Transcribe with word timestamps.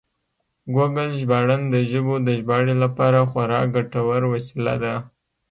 ګوګل 0.75 1.09
ژباړن 1.19 1.61
د 1.73 1.75
ژبو 1.91 2.15
د 2.27 2.29
ژباړې 2.39 2.75
لپاره 2.83 3.19
خورا 3.31 3.61
ګټور 3.75 4.21
وسیله 4.33 4.73
ده. 4.83 4.93